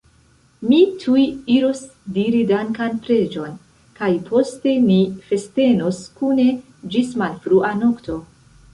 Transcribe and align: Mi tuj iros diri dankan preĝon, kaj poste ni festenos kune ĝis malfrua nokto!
Mi 0.69 0.77
tuj 1.03 1.25
iros 1.55 1.81
diri 2.15 2.39
dankan 2.53 2.97
preĝon, 3.05 3.53
kaj 4.01 4.11
poste 4.33 4.75
ni 4.89 4.99
festenos 5.29 6.03
kune 6.19 6.51
ĝis 6.97 7.17
malfrua 7.25 7.75
nokto! 7.89 8.23